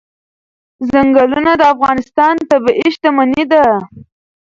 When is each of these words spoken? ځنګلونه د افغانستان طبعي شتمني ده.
ځنګلونه 0.89 1.51
د 1.57 1.61
افغانستان 1.73 2.35
طبعي 2.49 2.87
شتمني 2.93 3.43
ده. 3.51 3.65